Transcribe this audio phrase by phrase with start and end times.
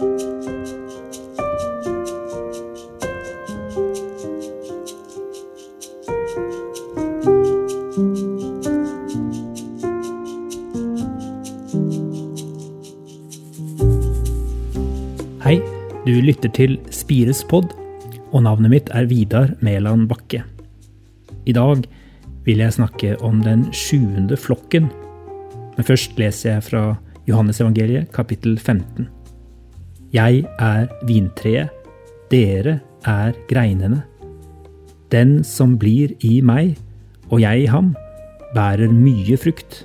[0.00, 0.06] Hei,
[16.06, 17.68] du lytter til Spires pod,
[18.32, 20.40] og navnet mitt er Vidar Mæland Bakke.
[21.44, 21.84] I dag
[22.48, 24.88] vil jeg snakke om den sjuende flokken.
[25.76, 26.94] Men først leser jeg fra
[27.28, 29.19] Johannesevangeliet kapittel 15.
[30.10, 31.70] Jeg er vintreet,
[32.30, 34.02] dere er greinene.
[35.10, 36.76] Den som blir i meg,
[37.30, 37.92] og jeg i ham,
[38.54, 39.84] bærer mye frukt.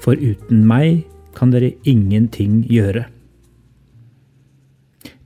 [0.00, 1.04] For uten meg
[1.36, 3.04] kan dere ingenting gjøre.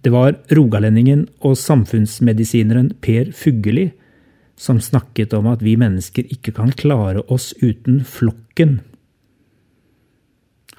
[0.03, 3.93] Det var rogalendingen og samfunnsmedisineren Per Fugelli
[4.59, 8.81] som snakket om at vi mennesker ikke kan klare oss uten flokken.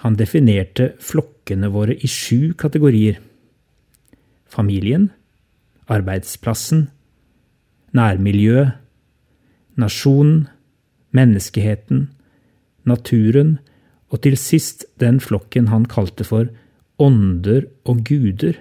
[0.04, 3.22] Han definerte flokkene våre i sju kategorier.
[4.52, 5.10] Familien,
[5.88, 6.90] arbeidsplassen,
[7.96, 8.76] nærmiljøet,
[9.80, 10.48] nasjonen,
[11.16, 12.10] menneskeheten,
[12.84, 13.58] naturen
[14.12, 16.52] og til sist den flokken han kalte for
[17.02, 18.60] ånder og guder.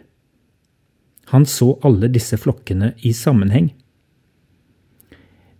[1.32, 3.72] Han så alle disse flokkene i sammenheng.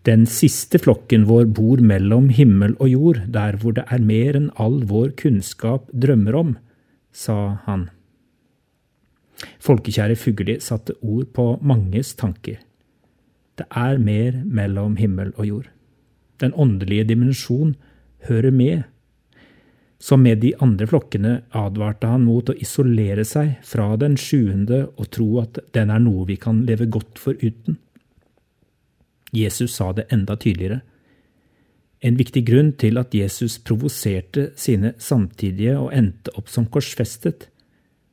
[0.03, 4.49] Den siste flokken vår bor mellom himmel og jord, der hvor det er mer enn
[4.59, 6.57] all vår kunnskap drømmer om,
[7.15, 7.87] sa han.
[9.63, 12.59] Folkekjære Fugli satte ord på manges tanker.
[13.59, 15.69] Det er mer mellom himmel og jord.
[16.43, 17.77] Den åndelige dimensjon
[18.27, 18.83] hører med.
[20.03, 25.13] Som med de andre flokkene advarte han mot å isolere seg fra den sjuende og
[25.15, 27.79] tro at den er noe vi kan leve godt foruten.
[29.33, 30.83] Jesus sa det enda tydeligere.
[32.03, 37.49] En viktig grunn til at Jesus provoserte sine samtidige og endte opp som korsfestet,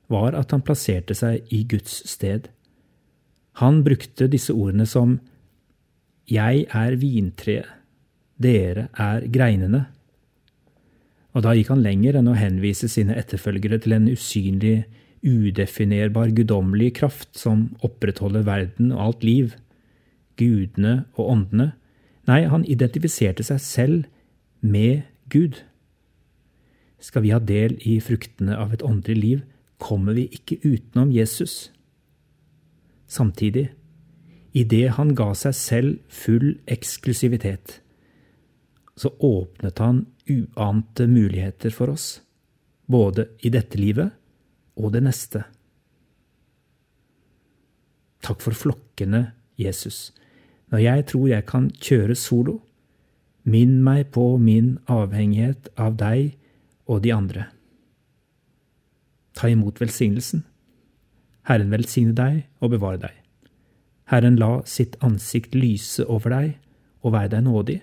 [0.10, 2.48] var at han plasserte seg i Guds sted.
[3.62, 5.20] Han brukte disse ordene som
[6.30, 7.68] Jeg er vintreet,
[8.40, 9.88] dere er greinene.
[11.36, 14.86] Og da gikk han lenger enn å henvise sine etterfølgere til en usynlig,
[15.20, 19.58] udefinerbar guddommelig kraft som opprettholder verden og alt liv
[20.40, 21.72] gudene og åndene.
[22.30, 24.08] Nei, han identifiserte seg selv
[24.62, 25.62] med Gud.
[27.00, 29.44] Skal vi ha del i fruktene av et åndelig liv,
[29.80, 31.70] kommer vi ikke utenom Jesus.
[33.10, 33.70] Samtidig,
[34.54, 37.80] idet han ga seg selv full eksklusivitet,
[39.00, 42.20] så åpnet han uante muligheter for oss,
[42.86, 44.12] både i dette livet
[44.76, 45.46] og det neste.
[48.26, 49.30] Takk for flokkene,
[49.60, 50.10] Jesus,
[50.70, 52.60] når jeg tror jeg kan kjøre solo,
[53.50, 56.36] minn meg på min avhengighet av deg
[56.90, 57.46] og de andre.
[59.34, 60.44] Ta imot velsignelsen.
[61.50, 63.16] Herren velsigne deg og bevare deg.
[64.10, 66.58] Herren la sitt ansikt lyse over deg
[67.06, 67.80] og være deg nådig.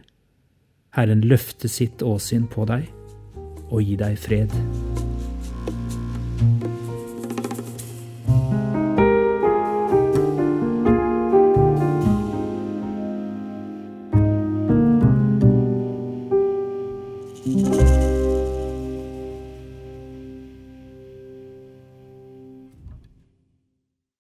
[0.98, 2.86] Herren løfte sitt åsyn på deg
[3.70, 4.54] og gi deg fred.